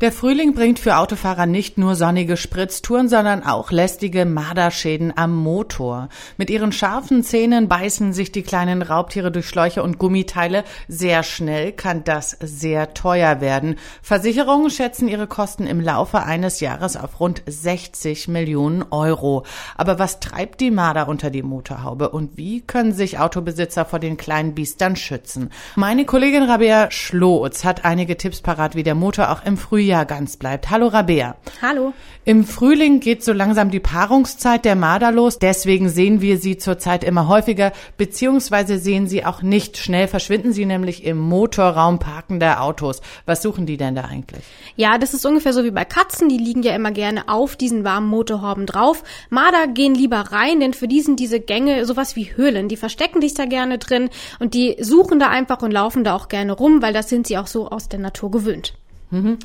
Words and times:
Der 0.00 0.10
Frühling 0.10 0.54
bringt 0.54 0.80
für 0.80 0.96
Autofahrer 0.96 1.46
nicht 1.46 1.78
nur 1.78 1.94
sonnige 1.94 2.36
Spritztouren, 2.36 3.08
sondern 3.08 3.44
auch 3.44 3.70
lästige 3.70 4.24
Marderschäden 4.24 5.16
am 5.16 5.36
Motor. 5.36 6.08
Mit 6.36 6.50
ihren 6.50 6.72
scharfen 6.72 7.22
Zähnen 7.22 7.68
beißen 7.68 8.12
sich 8.12 8.32
die 8.32 8.42
kleinen 8.42 8.82
Raubtiere 8.82 9.30
durch 9.30 9.46
Schläuche 9.46 9.84
und 9.84 9.98
Gummiteile. 9.98 10.64
Sehr 10.88 11.22
schnell 11.22 11.70
kann 11.70 12.02
das 12.02 12.36
sehr 12.42 12.92
teuer 12.92 13.40
werden. 13.40 13.76
Versicherungen 14.02 14.68
schätzen 14.68 15.06
ihre 15.06 15.28
Kosten 15.28 15.64
im 15.64 15.80
Laufe 15.80 16.24
eines 16.24 16.58
Jahres 16.58 16.96
auf 16.96 17.20
rund 17.20 17.44
60 17.46 18.26
Millionen 18.26 18.82
Euro. 18.90 19.44
Aber 19.76 20.00
was 20.00 20.18
treibt 20.18 20.60
die 20.60 20.72
Marder 20.72 21.06
unter 21.06 21.30
die 21.30 21.44
Motorhaube 21.44 22.08
und 22.08 22.36
wie 22.36 22.62
können 22.62 22.92
sich 22.92 23.20
Autobesitzer 23.20 23.84
vor 23.84 24.00
den 24.00 24.16
kleinen 24.16 24.56
Biestern 24.56 24.96
schützen? 24.96 25.50
Meine 25.76 26.04
Kollegin 26.04 26.42
Rabea 26.42 26.90
Schlotz 26.90 27.62
hat 27.62 27.84
einige 27.84 28.16
Tipps 28.16 28.40
parat, 28.40 28.74
wie 28.74 28.82
der 28.82 28.96
Motor 28.96 29.30
auch 29.30 29.44
im 29.44 29.56
Frühjahr 29.56 29.83
Rabea 29.84 30.04
ganz 30.04 30.38
bleibt. 30.38 30.70
Hallo 30.70 30.86
Rabea. 30.86 31.36
Hallo. 31.60 31.92
Im 32.24 32.44
Frühling 32.44 33.00
geht 33.00 33.22
so 33.22 33.34
langsam 33.34 33.70
die 33.70 33.80
Paarungszeit 33.80 34.64
der 34.64 34.76
Marder 34.76 35.12
los. 35.12 35.38
Deswegen 35.38 35.90
sehen 35.90 36.22
wir 36.22 36.38
sie 36.38 36.56
zurzeit 36.56 37.04
immer 37.04 37.28
häufiger, 37.28 37.70
beziehungsweise 37.98 38.78
sehen 38.78 39.06
sie 39.06 39.26
auch 39.26 39.42
nicht. 39.42 39.76
Schnell 39.76 40.08
verschwinden 40.08 40.54
sie 40.54 40.64
nämlich 40.64 41.04
im 41.04 41.18
Motorraum 41.18 41.98
parkender 41.98 42.62
Autos. 42.62 43.02
Was 43.26 43.42
suchen 43.42 43.66
die 43.66 43.76
denn 43.76 43.94
da 43.94 44.04
eigentlich? 44.04 44.42
Ja, 44.74 44.96
das 44.96 45.12
ist 45.12 45.26
ungefähr 45.26 45.52
so 45.52 45.64
wie 45.64 45.70
bei 45.70 45.84
Katzen. 45.84 46.30
Die 46.30 46.38
liegen 46.38 46.62
ja 46.62 46.74
immer 46.74 46.90
gerne 46.90 47.28
auf 47.28 47.56
diesen 47.56 47.84
warmen 47.84 48.08
Motorhauben 48.08 48.64
drauf. 48.64 49.04
Marder 49.28 49.66
gehen 49.66 49.94
lieber 49.94 50.20
rein, 50.32 50.60
denn 50.60 50.72
für 50.72 50.88
die 50.88 51.02
sind 51.02 51.20
diese 51.20 51.40
Gänge 51.40 51.84
sowas 51.84 52.16
wie 52.16 52.34
Höhlen. 52.34 52.68
Die 52.68 52.78
verstecken 52.78 53.20
sich 53.20 53.34
da 53.34 53.44
gerne 53.44 53.76
drin 53.76 54.08
und 54.38 54.54
die 54.54 54.76
suchen 54.80 55.20
da 55.20 55.28
einfach 55.28 55.60
und 55.60 55.72
laufen 55.72 56.04
da 56.04 56.14
auch 56.14 56.28
gerne 56.28 56.52
rum, 56.52 56.80
weil 56.80 56.94
das 56.94 57.10
sind 57.10 57.26
sie 57.26 57.36
auch 57.36 57.48
so 57.48 57.68
aus 57.68 57.90
der 57.90 57.98
Natur 57.98 58.30
gewöhnt. 58.30 58.72
Mhm. 59.10 59.38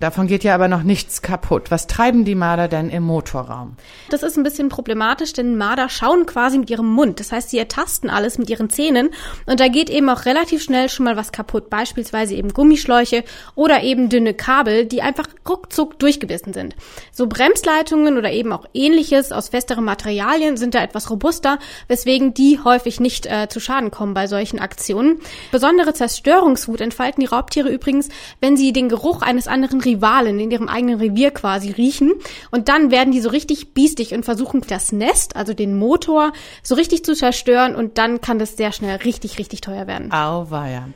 Davon 0.00 0.28
geht 0.28 0.44
ja 0.44 0.54
aber 0.54 0.68
noch 0.68 0.84
nichts 0.84 1.22
kaputt. 1.22 1.72
Was 1.72 1.88
treiben 1.88 2.24
die 2.24 2.36
Marder 2.36 2.68
denn 2.68 2.88
im 2.88 3.02
Motorraum? 3.02 3.76
Das 4.10 4.22
ist 4.22 4.36
ein 4.36 4.44
bisschen 4.44 4.68
problematisch, 4.68 5.32
denn 5.32 5.56
Marder 5.56 5.88
schauen 5.88 6.24
quasi 6.24 6.56
mit 6.56 6.70
ihrem 6.70 6.86
Mund. 6.86 7.18
Das 7.18 7.32
heißt, 7.32 7.50
sie 7.50 7.58
ertasten 7.58 8.08
alles 8.08 8.38
mit 8.38 8.48
ihren 8.48 8.70
Zähnen 8.70 9.10
und 9.46 9.58
da 9.58 9.66
geht 9.66 9.90
eben 9.90 10.08
auch 10.08 10.24
relativ 10.24 10.62
schnell 10.62 10.88
schon 10.88 11.04
mal 11.04 11.16
was 11.16 11.32
kaputt. 11.32 11.68
Beispielsweise 11.68 12.36
eben 12.36 12.52
Gummischläuche 12.52 13.24
oder 13.56 13.82
eben 13.82 14.08
dünne 14.08 14.34
Kabel, 14.34 14.84
die 14.86 15.02
einfach 15.02 15.26
ruckzuck 15.48 15.98
durchgebissen 15.98 16.52
sind. 16.52 16.76
So 17.10 17.26
Bremsleitungen 17.26 18.18
oder 18.18 18.30
eben 18.30 18.52
auch 18.52 18.66
ähnliches 18.74 19.32
aus 19.32 19.48
festeren 19.48 19.84
Materialien 19.84 20.56
sind 20.56 20.74
da 20.76 20.82
etwas 20.82 21.10
robuster, 21.10 21.58
weswegen 21.88 22.34
die 22.34 22.60
häufig 22.62 23.00
nicht 23.00 23.26
äh, 23.26 23.48
zu 23.48 23.58
Schaden 23.58 23.90
kommen 23.90 24.14
bei 24.14 24.28
solchen 24.28 24.60
Aktionen. 24.60 25.18
Besondere 25.50 25.92
Zerstörungswut 25.92 26.80
entfalten 26.80 27.20
die 27.20 27.26
Raubtiere 27.26 27.68
übrigens, 27.68 28.10
wenn 28.40 28.56
sie 28.56 28.72
den 28.72 28.88
Geruch 28.88 29.22
eines 29.22 29.48
anderen 29.48 29.80
Rivalen 29.88 30.38
in 30.38 30.50
ihrem 30.50 30.68
eigenen 30.68 30.98
Revier 30.98 31.30
quasi 31.30 31.70
riechen. 31.70 32.12
Und 32.50 32.68
dann 32.68 32.90
werden 32.90 33.12
die 33.12 33.20
so 33.20 33.30
richtig 33.30 33.74
biestig 33.74 34.14
und 34.14 34.24
versuchen 34.24 34.62
das 34.68 34.92
Nest, 34.92 35.36
also 35.36 35.54
den 35.54 35.76
Motor, 35.76 36.32
so 36.62 36.74
richtig 36.74 37.04
zu 37.04 37.14
zerstören. 37.14 37.74
Und 37.74 37.98
dann 37.98 38.20
kann 38.20 38.38
das 38.38 38.56
sehr 38.56 38.72
schnell 38.72 38.96
richtig, 38.96 39.38
richtig 39.38 39.60
teuer 39.60 39.86
werden. 39.86 40.12
Auweia. 40.12 40.88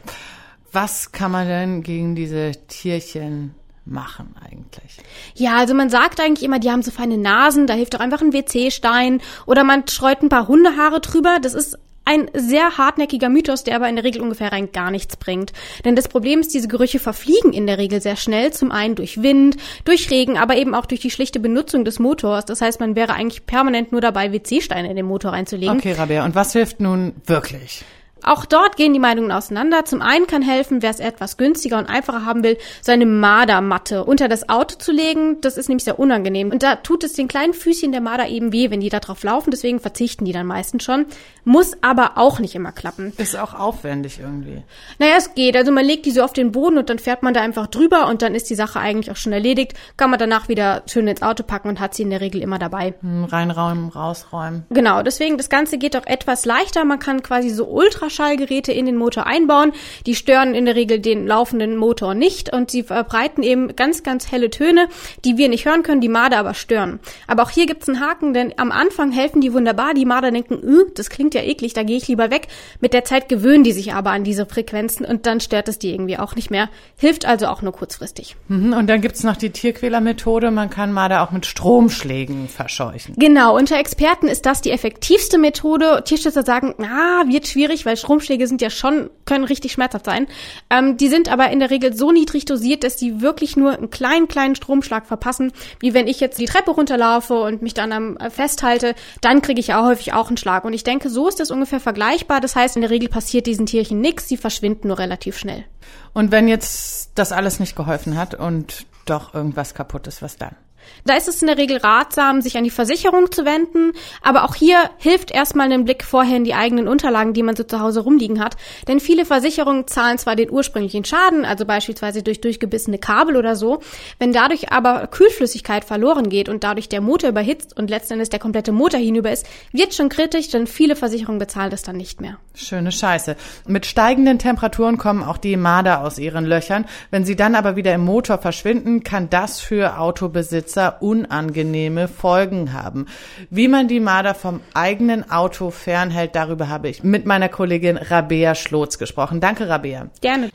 Was 0.72 1.12
kann 1.12 1.32
man 1.32 1.46
denn 1.46 1.82
gegen 1.82 2.14
diese 2.14 2.52
Tierchen 2.68 3.54
machen 3.84 4.34
eigentlich? 4.42 4.98
Ja, 5.34 5.56
also 5.56 5.74
man 5.74 5.90
sagt 5.90 6.20
eigentlich 6.20 6.44
immer, 6.44 6.58
die 6.58 6.70
haben 6.70 6.82
so 6.82 6.90
feine 6.90 7.18
Nasen, 7.18 7.66
da 7.66 7.74
hilft 7.74 7.94
doch 7.94 8.00
einfach 8.00 8.22
ein 8.22 8.32
WC-Stein 8.32 9.20
oder 9.46 9.64
man 9.64 9.86
streut 9.88 10.22
ein 10.22 10.28
paar 10.28 10.48
Hundehaare 10.48 11.00
drüber. 11.00 11.38
Das 11.42 11.54
ist 11.54 11.78
ein 12.04 12.30
sehr 12.34 12.78
hartnäckiger 12.78 13.28
Mythos, 13.28 13.64
der 13.64 13.76
aber 13.76 13.88
in 13.88 13.96
der 13.96 14.04
Regel 14.04 14.22
ungefähr 14.22 14.52
rein 14.52 14.72
gar 14.72 14.90
nichts 14.90 15.16
bringt. 15.16 15.52
Denn 15.84 15.96
das 15.96 16.08
Problem 16.08 16.40
ist, 16.40 16.52
diese 16.54 16.68
Gerüche 16.68 16.98
verfliegen 16.98 17.52
in 17.52 17.66
der 17.66 17.78
Regel 17.78 18.00
sehr 18.00 18.16
schnell. 18.16 18.52
Zum 18.52 18.72
einen 18.72 18.94
durch 18.94 19.22
Wind, 19.22 19.56
durch 19.84 20.10
Regen, 20.10 20.38
aber 20.38 20.56
eben 20.56 20.74
auch 20.74 20.86
durch 20.86 21.00
die 21.00 21.10
schlichte 21.10 21.40
Benutzung 21.40 21.84
des 21.84 21.98
Motors. 21.98 22.44
Das 22.44 22.60
heißt, 22.60 22.80
man 22.80 22.96
wäre 22.96 23.14
eigentlich 23.14 23.46
permanent 23.46 23.92
nur 23.92 24.00
dabei, 24.00 24.32
WC-Steine 24.32 24.90
in 24.90 24.96
den 24.96 25.06
Motor 25.06 25.32
reinzulegen. 25.32 25.76
Okay, 25.76 25.92
Rabea, 25.92 26.24
und 26.24 26.34
was 26.34 26.52
hilft 26.52 26.80
nun 26.80 27.14
wirklich? 27.26 27.84
Auch 28.22 28.44
dort 28.44 28.76
gehen 28.76 28.92
die 28.92 28.98
Meinungen 28.98 29.32
auseinander. 29.32 29.84
Zum 29.84 30.02
einen 30.02 30.26
kann 30.26 30.42
helfen, 30.42 30.82
wer 30.82 30.90
es 30.90 31.00
etwas 31.00 31.36
günstiger 31.36 31.78
und 31.78 31.86
einfacher 31.86 32.24
haben 32.24 32.42
will, 32.42 32.58
seine 32.80 33.06
Mardermatte 33.06 34.04
unter 34.04 34.28
das 34.28 34.48
Auto 34.48 34.76
zu 34.76 34.92
legen. 34.92 35.40
Das 35.40 35.56
ist 35.56 35.68
nämlich 35.68 35.84
sehr 35.84 35.98
unangenehm. 35.98 36.50
Und 36.50 36.62
da 36.62 36.76
tut 36.76 37.04
es 37.04 37.14
den 37.14 37.28
kleinen 37.28 37.54
Füßchen 37.54 37.92
der 37.92 38.00
Marder 38.00 38.28
eben 38.28 38.52
weh, 38.52 38.70
wenn 38.70 38.80
die 38.80 38.88
da 38.88 39.00
drauf 39.00 39.22
laufen. 39.24 39.50
Deswegen 39.50 39.80
verzichten 39.80 40.24
die 40.24 40.32
dann 40.32 40.46
meistens 40.46 40.84
schon. 40.84 41.06
Muss 41.44 41.72
aber 41.82 42.12
auch 42.16 42.38
nicht 42.38 42.54
immer 42.54 42.70
klappen. 42.70 43.12
Ist 43.16 43.36
auch 43.36 43.54
aufwendig 43.54 44.20
irgendwie. 44.20 44.62
Naja, 44.98 45.14
es 45.18 45.34
geht. 45.34 45.56
Also 45.56 45.72
man 45.72 45.84
legt 45.84 46.06
die 46.06 46.12
so 46.12 46.22
auf 46.22 46.32
den 46.32 46.52
Boden 46.52 46.78
und 46.78 46.88
dann 46.88 47.00
fährt 47.00 47.22
man 47.22 47.34
da 47.34 47.40
einfach 47.40 47.66
drüber 47.66 48.06
und 48.06 48.22
dann 48.22 48.34
ist 48.34 48.48
die 48.48 48.54
Sache 48.54 48.78
eigentlich 48.78 49.10
auch 49.10 49.16
schon 49.16 49.32
erledigt. 49.32 49.74
Kann 49.96 50.10
man 50.10 50.20
danach 50.20 50.48
wieder 50.48 50.82
schön 50.86 51.08
ins 51.08 51.22
Auto 51.22 51.42
packen 51.42 51.68
und 51.68 51.80
hat 51.80 51.94
sie 51.94 52.02
in 52.02 52.10
der 52.10 52.20
Regel 52.20 52.40
immer 52.40 52.58
dabei. 52.58 52.94
Hm, 53.00 53.24
reinräumen, 53.24 53.88
rausräumen. 53.88 54.64
Genau, 54.70 55.02
deswegen 55.02 55.36
das 55.36 55.48
Ganze 55.48 55.78
geht 55.78 55.96
auch 55.96 56.06
etwas 56.06 56.44
leichter. 56.44 56.84
Man 56.84 57.00
kann 57.00 57.22
quasi 57.22 57.50
so 57.50 57.66
ultra 57.66 58.10
Ultraschallgeräte 58.12 58.72
in 58.72 58.86
den 58.86 58.96
Motor 58.96 59.26
einbauen. 59.26 59.72
Die 60.06 60.14
stören 60.14 60.54
in 60.54 60.66
der 60.66 60.76
Regel 60.76 60.98
den 60.98 61.26
laufenden 61.26 61.76
Motor 61.76 62.14
nicht 62.14 62.52
und 62.52 62.70
sie 62.70 62.82
verbreiten 62.82 63.42
eben 63.42 63.74
ganz, 63.74 64.02
ganz 64.02 64.30
helle 64.30 64.50
Töne, 64.50 64.88
die 65.24 65.36
wir 65.36 65.48
nicht 65.48 65.64
hören 65.64 65.82
können, 65.82 66.00
die 66.00 66.08
Marder 66.08 66.38
aber 66.38 66.54
stören. 66.54 67.00
Aber 67.26 67.42
auch 67.42 67.50
hier 67.50 67.66
gibt's 67.66 67.88
einen 67.88 68.00
Haken, 68.00 68.34
denn 68.34 68.54
am 68.58 68.70
Anfang 68.70 69.12
helfen 69.12 69.40
die 69.40 69.52
wunderbar. 69.52 69.94
Die 69.94 70.04
Marder 70.04 70.30
denken, 70.30 70.60
das 70.94 71.10
klingt 71.10 71.34
ja 71.34 71.42
eklig, 71.42 71.72
da 71.72 71.82
gehe 71.82 71.96
ich 71.96 72.08
lieber 72.08 72.30
weg. 72.30 72.48
Mit 72.80 72.92
der 72.92 73.04
Zeit 73.04 73.28
gewöhnen 73.28 73.64
die 73.64 73.72
sich 73.72 73.94
aber 73.94 74.10
an 74.10 74.24
diese 74.24 74.46
Frequenzen 74.46 75.06
und 75.06 75.26
dann 75.26 75.40
stört 75.40 75.68
es 75.68 75.78
die 75.78 75.90
irgendwie 75.90 76.18
auch 76.18 76.34
nicht 76.36 76.50
mehr. 76.50 76.68
Hilft 76.96 77.24
also 77.26 77.46
auch 77.46 77.62
nur 77.62 77.72
kurzfristig. 77.72 78.36
Mhm, 78.48 78.72
und 78.74 78.88
dann 78.88 79.00
gibt's 79.00 79.22
noch 79.22 79.36
die 79.36 79.50
Tierquälermethode. 79.50 80.50
Man 80.50 80.70
kann 80.70 80.92
Marder 80.92 81.22
auch 81.22 81.30
mit 81.30 81.46
Stromschlägen 81.46 82.48
verscheuchen. 82.48 83.14
Genau, 83.16 83.56
unter 83.56 83.78
Experten 83.78 84.28
ist 84.28 84.46
das 84.46 84.60
die 84.60 84.70
effektivste 84.70 85.38
Methode. 85.38 86.02
Tierschützer 86.04 86.42
sagen, 86.42 86.74
ah, 86.82 87.24
wird 87.26 87.46
schwierig, 87.46 87.86
weil 87.86 87.96
Stromschläge 88.02 88.46
sind 88.46 88.60
ja 88.60 88.70
schon, 88.70 89.10
können 89.24 89.44
richtig 89.44 89.72
schmerzhaft 89.72 90.04
sein. 90.04 90.26
Ähm, 90.70 90.96
die 90.96 91.08
sind 91.08 91.30
aber 91.30 91.50
in 91.50 91.60
der 91.60 91.70
Regel 91.70 91.94
so 91.94 92.12
niedrig 92.12 92.44
dosiert, 92.44 92.84
dass 92.84 92.96
die 92.96 93.20
wirklich 93.20 93.56
nur 93.56 93.72
einen 93.72 93.90
kleinen, 93.90 94.28
kleinen 94.28 94.54
Stromschlag 94.54 95.06
verpassen. 95.06 95.52
Wie 95.80 95.94
wenn 95.94 96.06
ich 96.06 96.20
jetzt 96.20 96.38
die 96.38 96.44
Treppe 96.44 96.72
runterlaufe 96.72 97.40
und 97.40 97.62
mich 97.62 97.74
dann 97.74 97.92
am 97.92 98.16
äh, 98.18 98.30
festhalte, 98.30 98.94
dann 99.20 99.40
kriege 99.40 99.60
ich 99.60 99.68
ja 99.68 99.84
häufig 99.84 100.12
auch 100.12 100.28
einen 100.28 100.36
Schlag. 100.36 100.64
Und 100.64 100.74
ich 100.74 100.84
denke, 100.84 101.08
so 101.08 101.28
ist 101.28 101.40
das 101.40 101.50
ungefähr 101.50 101.80
vergleichbar. 101.80 102.40
Das 102.40 102.54
heißt, 102.54 102.76
in 102.76 102.82
der 102.82 102.90
Regel 102.90 103.08
passiert 103.08 103.46
diesen 103.46 103.66
Tierchen 103.66 104.00
nichts, 104.00 104.28
sie 104.28 104.36
verschwinden 104.36 104.88
nur 104.88 104.98
relativ 104.98 105.38
schnell. 105.38 105.64
Und 106.12 106.30
wenn 106.30 106.48
jetzt 106.48 107.12
das 107.14 107.32
alles 107.32 107.60
nicht 107.60 107.76
geholfen 107.76 108.16
hat 108.18 108.34
und 108.34 108.86
doch 109.06 109.34
irgendwas 109.34 109.74
kaputt 109.74 110.06
ist, 110.06 110.22
was 110.22 110.36
dann? 110.36 110.54
Da 111.04 111.16
ist 111.16 111.28
es 111.28 111.42
in 111.42 111.48
der 111.48 111.58
Regel 111.58 111.78
ratsam, 111.78 112.40
sich 112.42 112.56
an 112.56 112.64
die 112.64 112.70
Versicherung 112.70 113.30
zu 113.32 113.44
wenden. 113.44 113.92
Aber 114.22 114.44
auch 114.44 114.54
hier 114.54 114.78
hilft 114.98 115.30
erstmal 115.30 115.72
ein 115.72 115.84
Blick 115.84 116.04
vorher 116.04 116.36
in 116.36 116.44
die 116.44 116.54
eigenen 116.54 116.88
Unterlagen, 116.88 117.32
die 117.32 117.42
man 117.42 117.56
so 117.56 117.64
zu 117.64 117.80
Hause 117.80 118.00
rumliegen 118.00 118.42
hat. 118.42 118.56
Denn 118.88 119.00
viele 119.00 119.24
Versicherungen 119.24 119.86
zahlen 119.86 120.18
zwar 120.18 120.36
den 120.36 120.50
ursprünglichen 120.50 121.04
Schaden, 121.04 121.44
also 121.44 121.64
beispielsweise 121.64 122.22
durch 122.22 122.40
durchgebissene 122.40 122.98
Kabel 122.98 123.36
oder 123.36 123.56
so. 123.56 123.80
Wenn 124.18 124.32
dadurch 124.32 124.72
aber 124.72 125.06
Kühlflüssigkeit 125.06 125.84
verloren 125.84 126.28
geht 126.28 126.48
und 126.48 126.64
dadurch 126.64 126.88
der 126.88 127.00
Motor 127.00 127.30
überhitzt 127.30 127.76
und 127.76 127.90
letztendlich 127.90 128.30
der 128.30 128.40
komplette 128.40 128.72
Motor 128.72 129.00
hinüber 129.00 129.32
ist, 129.32 129.46
wird 129.72 129.94
schon 129.94 130.08
kritisch, 130.08 130.48
denn 130.48 130.66
viele 130.66 130.96
Versicherungen 130.96 131.38
bezahlen 131.38 131.70
das 131.70 131.82
dann 131.82 131.96
nicht 131.96 132.20
mehr. 132.20 132.38
Schöne 132.54 132.92
Scheiße. 132.92 133.36
Mit 133.66 133.86
steigenden 133.86 134.38
Temperaturen 134.38 134.98
kommen 134.98 135.22
auch 135.22 135.38
die 135.38 135.56
Marder 135.56 136.02
aus 136.02 136.18
ihren 136.18 136.44
Löchern. 136.44 136.84
Wenn 137.10 137.24
sie 137.24 137.36
dann 137.36 137.54
aber 137.54 137.76
wieder 137.76 137.94
im 137.94 138.04
Motor 138.04 138.38
verschwinden, 138.38 139.02
kann 139.02 139.30
das 139.30 139.60
für 139.60 139.98
Autobesitzer 139.98 140.71
Besitzer 140.72 141.02
unangenehme 141.02 142.08
Folgen 142.08 142.72
haben. 142.72 143.06
Wie 143.50 143.68
man 143.68 143.88
die 143.88 144.00
Marder 144.00 144.34
vom 144.34 144.60
eigenen 144.72 145.30
Auto 145.30 145.70
fernhält, 145.70 146.34
darüber 146.34 146.68
habe 146.68 146.88
ich 146.88 147.02
mit 147.02 147.26
meiner 147.26 147.50
Kollegin 147.50 147.98
Rabea 147.98 148.54
Schlotz 148.54 148.98
gesprochen. 148.98 149.40
Danke, 149.40 149.68
Rabea. 149.68 150.06
Gerne. 150.22 150.48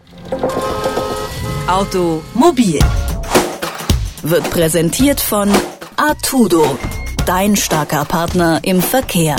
Automobil 1.68 2.80
wird 4.24 4.50
präsentiert 4.50 5.20
von 5.20 5.50
Artudo, 5.98 6.78
dein 7.26 7.56
starker 7.56 8.06
Partner 8.06 8.60
im 8.64 8.82
Verkehr. 8.82 9.36